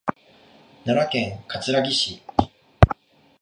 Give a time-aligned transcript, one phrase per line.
[0.83, 2.23] 奈良県葛城市